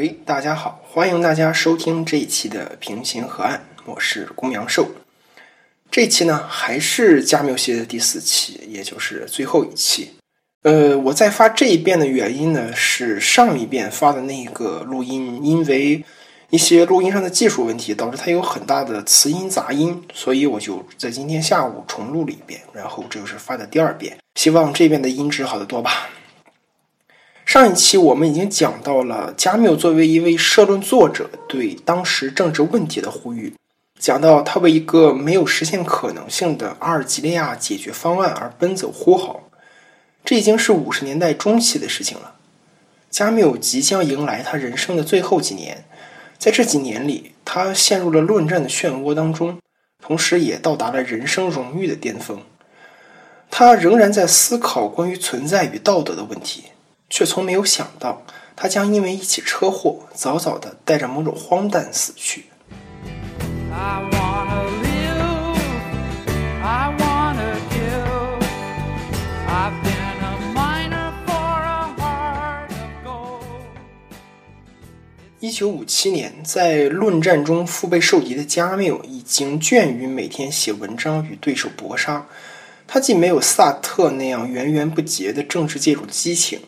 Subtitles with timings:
[0.00, 4.88] 喂，大家好，欢迎大家收听这一期的平行河岸，我是公羊寿。
[5.90, 10.12] 这期呢还是加缪系列的第四期，也就是最后一期。
[10.62, 16.02] 呃，我在发这一遍的原因呢，是上一遍发的那个录音，因为
[16.48, 24.16] 一些录音上的技术问题，导致它有很大的词音杂音，所以我就在今天下午重录了一遍，然后这就是发的第二遍。
[24.36, 26.08] 希望这边的音质好得多吧。
[27.50, 33.52] 上一期我们已经讲到了加缪作为一位社论作者对当时政治问题的呼吁，
[33.98, 39.48] 讲到他为一个没有实现可能性的阿尔及利亚解决方案而奔走呼号。
[40.24, 42.36] 这已经是五十年代中期的事情了。
[43.10, 45.84] 加缪即将迎来他人生的最后几年，
[46.38, 49.58] 在这几年里，他陷入了论战的漩涡当中，
[50.00, 52.42] 同时也到达了人生荣誉的巅峰。
[53.50, 56.66] 他仍然在思考关于存在与道德的问题。
[57.10, 58.22] 却从没有想到，
[58.54, 62.44] 他将因为一起车祸，早早的带着某种荒诞死去。
[75.40, 82.26] 一九五七年，在论战中腹背受敌的加缪，已经倦于每天写文章与对手搏杀。
[82.86, 86.60] 他既没有萨特那样源源不竭的政治介入激情。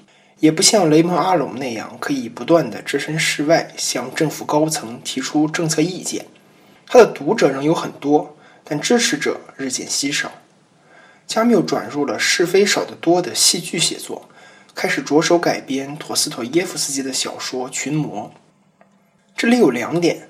[0.43, 6.27] 也不像雷蒙·阿隆那样可以不断地置身事外，向政府高层提出政策意见。
[6.89, 10.33] 他的读者仍有很多，但支持者日渐稀少。
[11.29, 14.29] 加缪转入了是非少得多的戏剧写作，
[14.75, 18.33] 开始着手改编陀思妥耶夫斯基的小说《群魔》。
[19.37, 20.29] 这里有两点：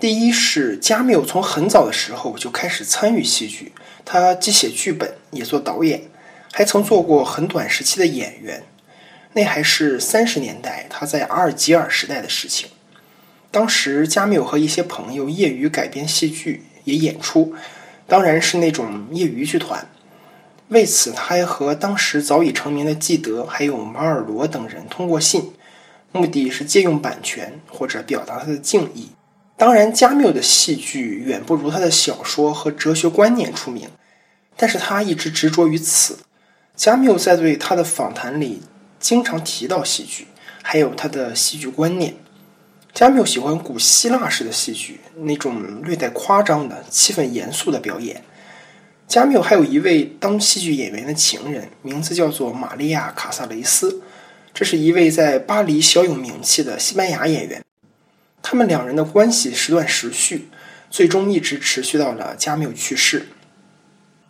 [0.00, 3.72] 第一是加缪从很早的时候就开始参与戏剧，
[4.06, 6.04] 他既写剧本，也做导演，
[6.50, 8.64] 还曾做过很短时期的演员。
[9.32, 12.68] 那还是三十年代，他在阿尔及尔时代的事情。
[13.52, 17.54] 当时，加缪和一些朋友业余改编戏剧，也演出，
[18.06, 19.88] 当然是那种业余剧团。
[20.68, 25.52] 为此，他还和当时早已成名的纪德还有马尔罗等人通过信，
[26.12, 29.10] 目的是借用版权或者表达他的敬意。
[29.56, 33.88] 当然，加缪的戏剧远不如他的小说和哲学观念出名，
[34.56, 36.18] 但是他一直执着于此。
[36.76, 38.62] 加缪在对他的访谈里。
[39.00, 40.28] 经常提到戏剧，
[40.62, 42.14] 还有他的戏剧观念。
[42.92, 48.22] 加缪喜欢古希腊式的戏剧，那种略带夸张的、气氛严肃的表演。
[49.08, 54.02] 加缪还有一位当戏剧演员的情人，名字叫做玛利亚·卡萨雷斯，
[54.52, 57.64] 这是一位在巴黎小有名气的西班牙演员。
[58.42, 60.48] 他们两人的关系时断时续，
[60.90, 63.28] 最终一直持续到了加缪去世。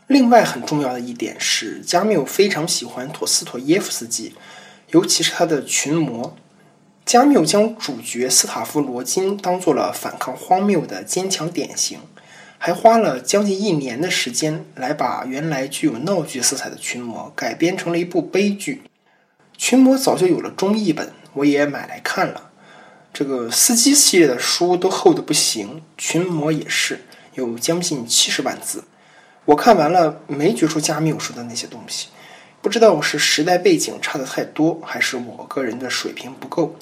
[0.06, 4.34] 另外很重要的一点是，加缪非常喜欢陀思妥耶夫斯基。
[4.90, 6.36] 尤其是他的群魔，
[7.04, 12.00] 加缪将主角斯塔夫罗金当做了反抗荒谬的坚强典型，
[12.58, 18.82] 还花了将近一年的时间来把原来具有闹剧色彩的群魔改编成了一部悲剧。
[19.56, 22.50] 群魔早就有了中译本，我也买来看了。
[23.12, 28.84] 这个司机系列的书都厚的不行，群魔也是有将近七十万字。
[29.44, 32.08] 我看完了，没觉出加缪说的那些东西。
[32.62, 36.76] 不知道是时代背景差的太多，还是我个人的水平不够。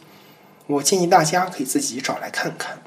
[0.67, 2.79] 我建议大家可以自己找来看看。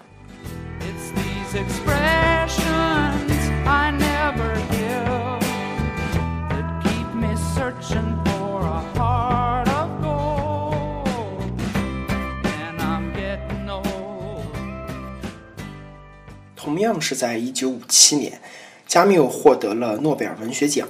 [16.55, 18.39] 同样是在一九五七年，
[18.85, 20.87] 加缪获得了诺贝尔文学奖。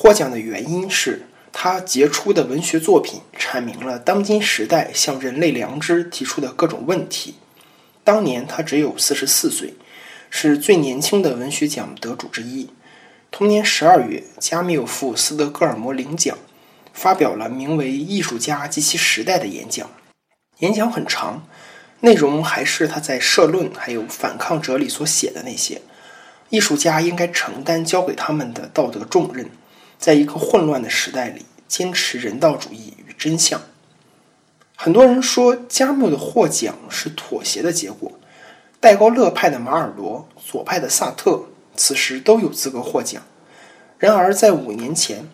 [0.00, 7.34] 获奖的原因是他杰出的文学作品阐明了当今时代向人类良知提出的各种问题。
[8.04, 9.74] 当年他只有四十四岁，
[10.30, 12.70] 是最年轻的文学奖得主之一。
[13.32, 16.38] 同年十二月，加缪赴斯德哥尔摩领奖，
[16.92, 19.90] 发表了名为《艺术家及其时代》的演讲。
[20.60, 21.44] 演讲很长，
[22.02, 25.82] 内容还是他在社论还有反抗者里所写的那些。
[26.50, 29.50] 艺术家应该承担交给他们的道德重任。
[29.98, 33.60] 在一个混乱的时代里，坚持人道主义与真相。
[34.76, 38.12] 很多人说加缪的获奖是妥协的结果。
[38.80, 43.20] 戴高乐派的马尔罗，左派的萨特，此时都有资格获奖。
[43.98, 45.28] 然而，在五年前，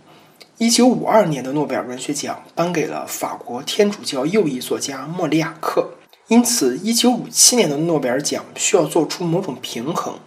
[0.56, 5.90] 一九五二年的诺贝尔文学奖颁给了法国天主教右翼作家莫里亚克，
[6.28, 10.18] 因此，一九五七年的诺贝尔奖需要做出某种平衡。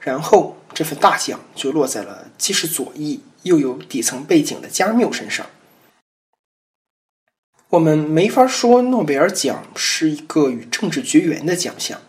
[0.00, 3.20] 然后，这份大奖就落在了既是左翼。
[3.46, 5.46] 又有底层背景的加缪身上，
[7.70, 12.02] 我们没法说诺贝尔奖是一个与政治绝缘的奖项，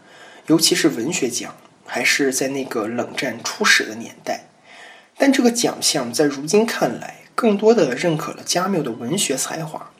[0.48, 1.56] 尤其是文学奖，
[1.86, 4.50] 还是在那个冷战初始的年代。
[5.16, 9.92] 但这个奖项在如今看来，更多的认可了加缪的文学才华。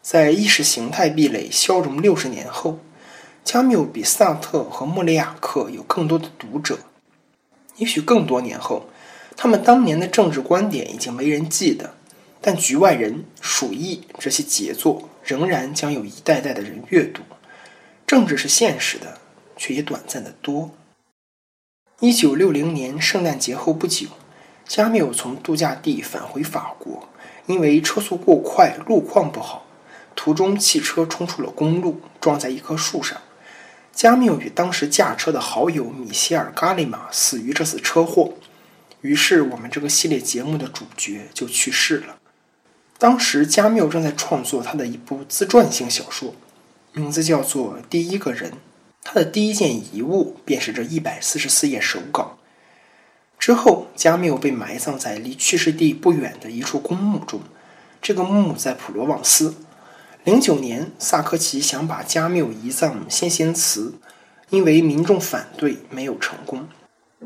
[0.00, 2.80] 在意识形态壁垒消融六十年后，
[3.42, 6.78] 加缪比萨特和莫雷亚克有更多的读者。
[7.76, 8.88] 也许更多年后，
[9.36, 11.94] 他们当年的政治观点已经没人记得，
[12.40, 17.22] 但《局外人》《鼠疫》这些杰作仍然将有一代代的人阅读。
[18.06, 19.18] 政治是现实的，
[19.56, 20.70] 却也短暂的多。
[22.00, 24.08] 一九六零年圣诞节后不久，
[24.66, 27.08] 加缪从度假地返回法国，
[27.46, 29.66] 因为车速过快，路况不好。
[30.14, 33.20] 途中，汽车冲出了公路，撞在一棵树上。
[33.92, 38.34] 加缪与当时驾车的好友米歇尔·伽利玛死于这次车祸。
[39.04, 42.16] 于是，我们这个系列节目的主角就去世了。
[42.96, 46.34] 当时，加缪正在创作他的一部自传性小说，
[46.94, 48.50] 名字叫做《第一个人》。
[49.02, 52.38] 他的第一件遗物便是这一百四十四页手稿。
[53.38, 57.42] 之后，加缪被埋葬在离去世地不远的一处公墓中。
[58.00, 59.54] 这个墓在普罗旺斯。
[60.24, 63.96] 零九年，萨科齐想把加缪移葬先贤祠，
[64.48, 66.66] 因为民众反对，没有成功。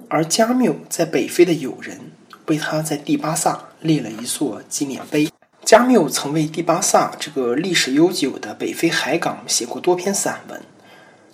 [0.09, 2.12] 而加缪在北非的友人
[2.47, 5.31] 为他在第巴萨立了一座纪念碑。
[5.65, 10.62] 加缪曾为第巴萨这个历史悠久的北非海港写过多篇散文。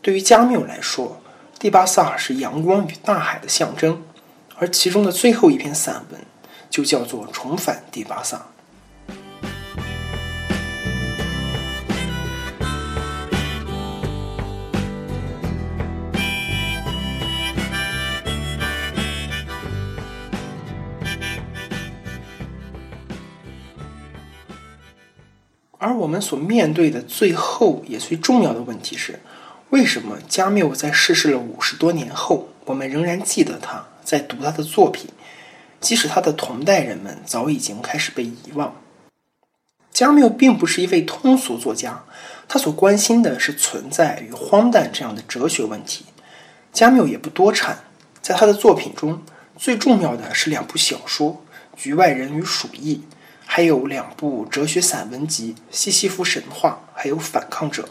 [0.03, 1.21] 对于加缪来说，
[1.59, 4.03] 第巴萨是阳光与大海的象征，
[4.57, 6.21] 而其中的最后一篇散文
[6.69, 8.37] 就叫做《重返第巴萨》。
[25.85, 29.21] 而我们所面对的最后也最重要的问题是：
[29.69, 35.11] 为什么加缪在逝世了五十多年后，我们仍然记得他，在读他的作品，
[35.83, 38.75] 即使他的同代人们早已经开始被遗忘？
[39.93, 42.05] 加缪并不是一位通俗作家，
[42.49, 46.07] 他所关心的是存在与荒诞这样的哲学问题。
[46.73, 47.85] 加缪也不多产，
[48.23, 49.23] 在他的作品中，
[49.59, 51.45] 最重要的是两部小说
[51.79, 53.03] 《局外人》与《鼠疫》。
[53.47, 57.83] 还有两部哲学散文集《西西弗神话》，还有《反抗者》，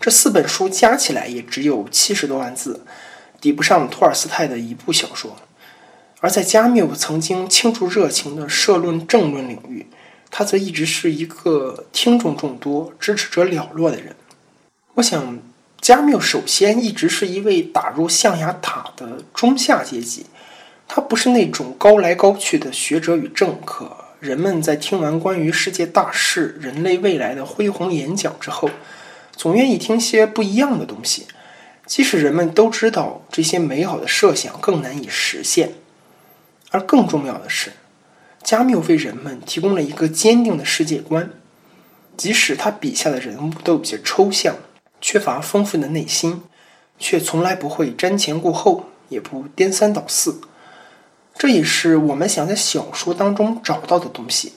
[0.00, 2.84] 这四本书加起来也只有七十多万字，
[3.40, 5.36] 抵不上托尔斯泰的一部小说。
[6.20, 9.86] 而在加缪曾经倾注热情的社论政论领域，
[10.30, 14.16] 他则一直是一个听众众多、支持者寥落的人。
[14.94, 15.38] 我想，
[15.80, 20.26] 加缪首先一直是一位打入象牙塔的中下阶级，
[20.88, 24.05] 他不是那种高来高去的学者与政客。
[24.18, 28.70] 人们在听完关于世界大事、人类未来的恢宏演讲之后，
[29.36, 31.26] 总愿意听些不一样的东西，
[31.84, 35.74] 即使人们都知道这些美好的设想更难以实现。
[36.70, 37.72] 而更重要的是，
[38.42, 41.30] 加缪为人们提供了一个坚定的世界观，
[42.16, 44.56] 即使他笔下的人物都有些抽象，
[45.00, 46.42] 缺乏丰富的内心，
[46.98, 50.40] 却从来不会瞻前顾后，也不颠三倒四。
[51.38, 54.54] 这也是我们想在小说当中找到的东西。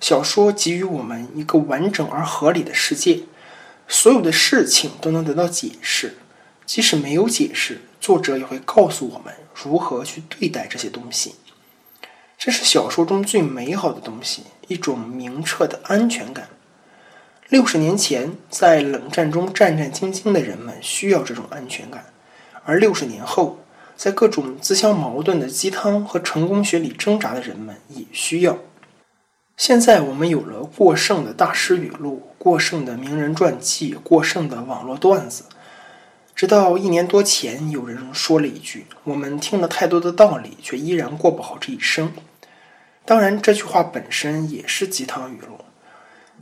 [0.00, 3.20] 小说给予我们一个完整而合理的世界，
[3.86, 6.18] 所有的事情都能得到解释。
[6.66, 11.36] 即使没有解释，作者也会告诉我们如何去对待这些东西。
[12.36, 16.48] 这是小说中最美好的东西，一种明澈的安全感。
[17.48, 22.04] 六十年前，在冷战中战战兢兢的人们需要这种安全感，
[22.64, 23.60] 而六十年后。
[23.98, 28.56] 在各种自相矛盾的鸡汤和成功学里挣扎的人们也需要。
[29.56, 35.46] 现在我们有了过剩的大师语录、过剩的名人传记、过剩的网络段子。
[36.32, 42.12] 直到一年多前，有人说了一句：“我们听了太多的道理，却依然过不好这一生。”
[43.04, 45.58] 当然，这句话本身也是鸡汤语录。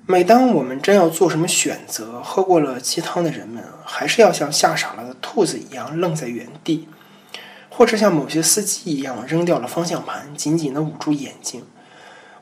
[0.05, 6.87] 每当我们真要做什么选择，喝过了鸡汤的人们，还是要像吓傻了的兔子一样愣在原地。
[7.76, 11.62] 或者像某些司机一样扔掉了方向盘，紧紧地捂住眼睛。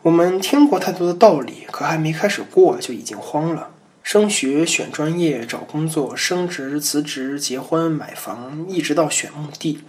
[0.02, 3.70] 我们听过太多的道理，可还没开始过就已经慌了。
[4.04, 9.82] 升学、选专业、找工作、升职、辞职、结婚、买房，一直到选墓地，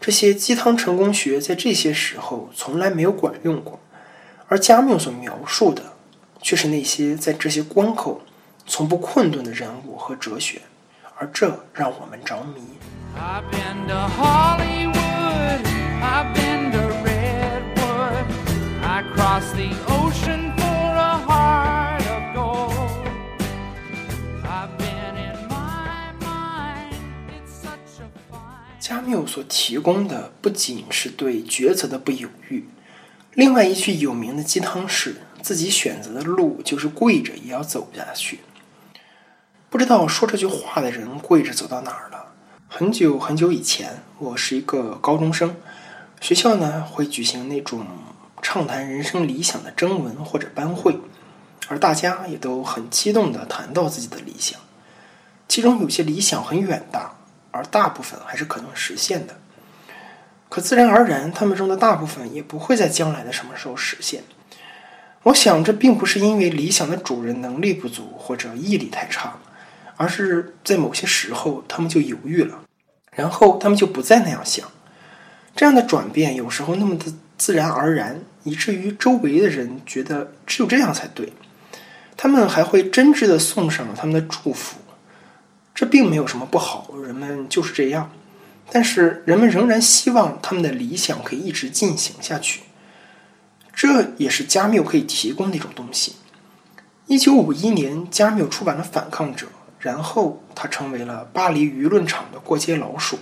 [0.00, 3.78] 这些鸡汤成功学在这些时候从来没有管用过。
[4.48, 5.92] 而加缪所描述的，
[6.42, 8.22] 却是那些在这些关口
[8.66, 10.62] 从不困顿的人物和哲学，
[11.16, 12.62] 而这让我们着迷。
[13.16, 15.60] i've been the hollywood
[16.02, 18.24] i've been the redwood
[18.82, 23.06] i cross the ocean for a heart of gold
[24.44, 26.94] i've been in my mind
[27.36, 32.64] it's such a fine 加缪所提供的不仅是对抉择的不犹豫
[33.34, 38.40] 另外一句有名的鸡汤是自己选择的路就是跪着也要走下去
[39.68, 42.29] 不知道说这句话的人跪着走到哪儿了
[42.72, 45.56] 很久很久以前，我是一个高中生，
[46.20, 47.84] 学校呢会举行那种
[48.40, 50.96] 畅谈人生理想的征文或者班会，
[51.66, 54.60] 而大家也都很激动地谈到自己的理想，
[55.48, 57.16] 其中有些理想很远大，
[57.50, 59.36] 而大部分还是可能实现的。
[60.48, 64.22] 可自然而然，他们中的大部分也不会在将来的什么时候实现。
[65.24, 69.38] 我想，这并不是因为理想的主人能力不足或者毅力太差。
[70.00, 72.60] 而是在某些时候，他们就犹豫了，
[73.12, 74.66] 然后他们就不再那样想。
[75.54, 81.34] 这样的转变有时候那么的自然而然，以至于周围的人觉得只有这样才对。
[82.16, 84.78] 他们还会真挚的送上了他们的祝福，
[85.74, 88.10] 这并没有什么不好，人们就是这样。
[88.72, 92.62] 但是人们仍然希望他们的理想可以一直进行下去，
[93.74, 96.14] 这也是加缪可以提供的一种东西。
[97.06, 99.46] 一九五一年，加缪出版了《反抗者》。
[99.80, 103.18] 然后他成为了巴黎舆论场的过街老鼠，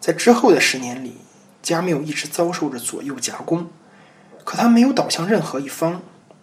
[0.00, 1.16] 在之后的十年里，
[1.62, 3.68] 加缪一直遭受着左右夹攻，
[4.44, 6.00] 可他没有倒向任何一方，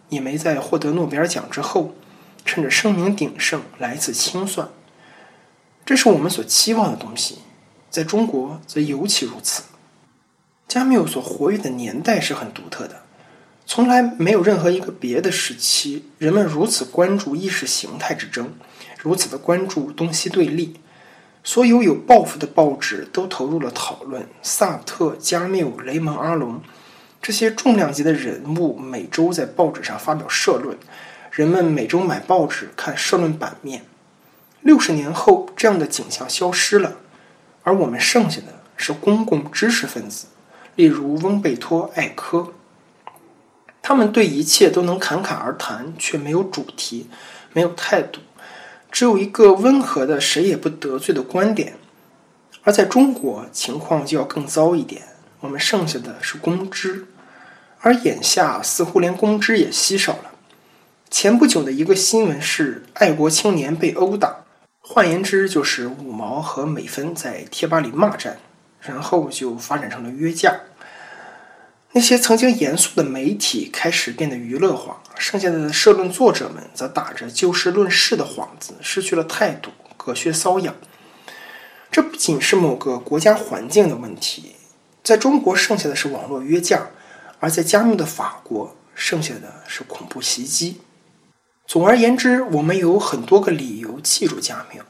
[0.09, 1.95] 也没在获得诺贝尔奖之后，
[2.43, 4.67] 趁着声名鼎盛来一次清算。
[5.85, 7.39] 这是我们所期望的东西，
[7.89, 9.63] 在中国则尤其如此。
[10.67, 13.03] 加缪所活跃的年代是很独特的，
[13.65, 18.53] 从来没有任何一个别的时期，人们如此关注意识形态之争。
[18.99, 20.75] 如此的关注东西对立，
[21.43, 24.27] 所有有抱负的报纸都投入了讨论。
[24.41, 26.61] 萨特、加缪、雷蒙·阿隆
[27.21, 30.77] 这些重量级的人物每周在报纸上发表社论，
[31.31, 33.85] 人们每周买报纸看社论版面。
[34.61, 36.97] 六十年后，这样的景象消失了，
[37.63, 40.27] 而我们剩下的是公共知识分子，
[40.75, 42.53] 例如翁贝托、艾科。
[43.81, 47.07] 他们对一切都能侃侃而谈，却没有主题，
[47.53, 48.19] 没有态度。
[48.91, 51.75] 只有一个温和的、谁也不得罪的观点，
[52.63, 55.03] 而在中国情况就要更糟一点。
[55.39, 57.07] 我们剩下的是公知，
[57.79, 60.31] 而眼下似乎连公知也稀少了。
[61.09, 64.45] 前不久的一个新闻是爱国青年被殴打，
[64.79, 68.37] 换言之就是五毛和美分在贴吧里骂战，
[68.79, 70.59] 然后就发展成了约架。
[71.93, 80.73] 那些曾经严肃的媒体开始变得娱乐化，剩下的社论作者们则打着就事论事的幌子，失去了态度，隔靴搔痒。
[81.91, 84.55] 这不仅是某个国家环境的问题，
[85.03, 86.87] 在中国剩下的是网络约架，
[87.41, 90.79] 而在加缪的法国剩下的是恐怖袭击。
[91.67, 94.81] 总而言之，我们有很多个理由记住加缪，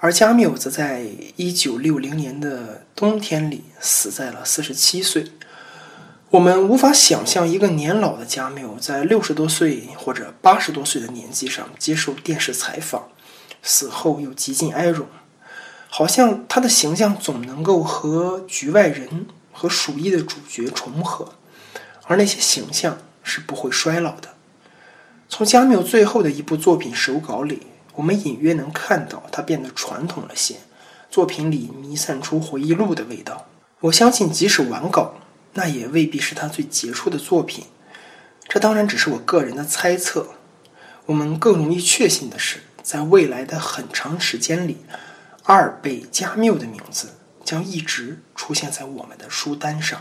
[0.00, 1.04] 而加缪则在
[1.36, 5.26] 一九六零年的冬天里死在了四十七岁。
[6.30, 13.08] 我们无法想象一个年老的加缪在六十多岁或者八十多岁的年纪上接受电视采访，
[13.62, 15.06] 死后又极尽哀荣，
[15.88, 21.32] 好像他的形象总能够和局外人和鼠疫的主角重合，
[22.04, 24.34] 而那些形象是不会衰老的。
[25.30, 27.62] 从加缪最后的一部作品手稿里，
[27.94, 30.56] 我们隐约能看到他变得传统了些，
[31.10, 33.46] 作品里弥散出回忆录的味道。
[33.80, 35.14] 我相信，即使完稿。
[35.58, 37.64] 那也未必是他最杰出的作品，
[38.48, 40.28] 这当然只是我个人的猜测。
[41.06, 44.76] 我们更容易确信的是，在未来的很长时间里，
[45.42, 50.00] 阿尔贝·加缪的名字将一直出现在我们的书单上。